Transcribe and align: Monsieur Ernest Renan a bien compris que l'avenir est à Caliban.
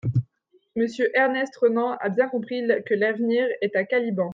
Monsieur 0.75 1.11
Ernest 1.15 1.55
Renan 1.61 1.95
a 2.01 2.09
bien 2.09 2.27
compris 2.27 2.63
que 2.87 2.95
l'avenir 2.95 3.45
est 3.61 3.75
à 3.75 3.83
Caliban. 3.85 4.29